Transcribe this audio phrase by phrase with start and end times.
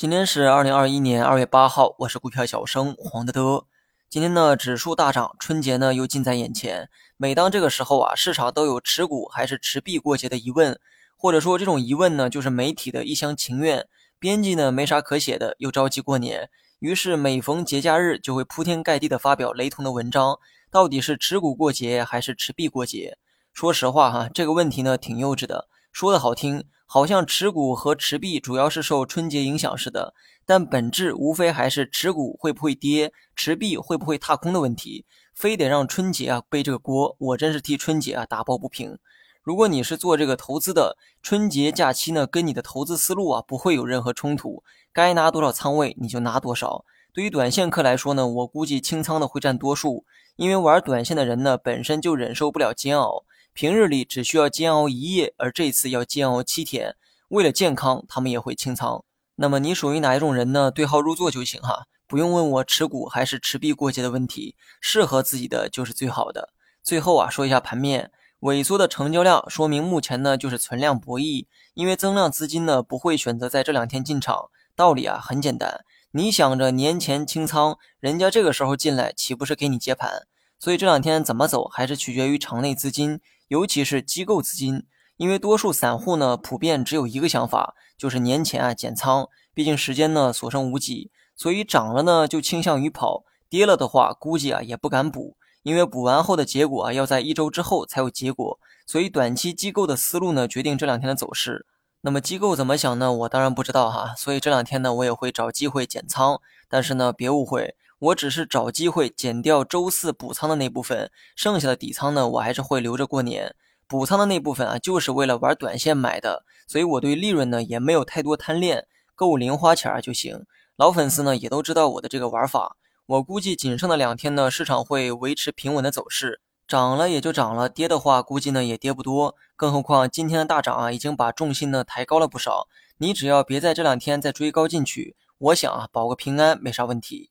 [0.00, 3.66] 今天是二零二一年二月八号，我是股票小生黄德德。
[4.08, 6.88] 今天呢，指数大涨，春节呢又近在眼前。
[7.18, 10.80] 每当这个时候啊，市场都有持股还是持币过节的疑问，
[11.18, 13.86] 或者说这种疑问呢，就是媒体的一厢情愿。
[14.18, 16.48] 编辑呢没啥可写的，又着急过年，
[16.78, 20.38] 于是每逢节假日就会铺天盖地的发表雷同的文章。
[20.70, 23.18] 到底是持股过节还是持币过节？
[23.52, 25.68] 说实话哈，这个问题呢挺幼稚的。
[25.92, 26.64] 说的好听。
[26.92, 30.12] 好像持股和持币主要是受春节影响似的，
[30.44, 35.06] 但本质无非还是持股会不会跌，持币会不会踏空的问题。
[35.32, 38.98] 非得让春节啊背这个锅，我真是替春节啊打抱不平。
[39.40, 46.84] 如果你是做这个投资的，春节假期呢跟你的投资思路啊不会有任何冲突，该拿多少仓位你就拿多少。
[47.12, 53.22] 对于短线客来说呢，我估计清仓的会占多数，因为玩短线的人呢本身就忍受不了煎熬。
[53.52, 56.96] 平日里只需要煎熬一夜，而这次要煎熬七天。
[57.28, 59.04] 为了健康，他们也会清仓。
[59.36, 60.70] 那么你属于哪一种人呢？
[60.70, 66.50] 对号入座就行哈，不用问我持股还是持币过节的问题，适合自己的就是最好的。
[66.82, 74.50] 最后啊，说一下盘面萎缩的成交量，说明目前呢就是存量博弈，因为增量资金呢不会选择在这两天进场。
[74.74, 80.26] 道理啊很简单，你想着年前清仓，人家这个时候进来，岂不是给你接盘？
[80.60, 83.20] 所以这两天怎么走，还是取决于场内资金。
[83.48, 84.84] 尤其是机构资金，
[85.16, 89.28] 因为多数散户呢，普遍只有一个想法，就是年前啊减仓。
[89.52, 98.60] 毕竟时间呢所剩无几，所以涨了呢就倾向于跑，跌了的话估计啊也不敢补，因为补完后的结果啊要在一周之后才有结果。
[98.86, 101.66] 所以短期机构的思路呢决定这两天的走势。
[102.02, 103.12] 那么机构怎么想呢？
[103.12, 104.14] 我当然不知道哈。
[104.16, 107.74] 所以这两天呢我也会找机会减仓，但是呢别误会。
[108.00, 113.54] 我只是找机会减掉周四补仓的那部分，剩下的底仓呢，我还是会留着过年。
[113.86, 120.46] 补仓的那部分啊，就是为了玩短线买的，所以我对利润呢也没有太多贪恋，够零花钱就行。
[120.76, 122.78] 老粉丝呢也都知道我的这个玩法。
[123.04, 129.34] 我估计仅剩的两天呢，市场会维持平稳的走势，涨了也就涨了，跌的话估计呢也跌不多。
[129.56, 132.66] 更何况今天的大涨啊，已经把重心呢抬高了不少。
[132.96, 137.29] 你只要别在这两天再追高进去，我想啊保个平安没啥问题。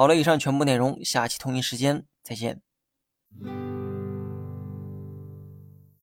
[0.00, 2.62] 好了，以上全部内容，下期同一时间再见。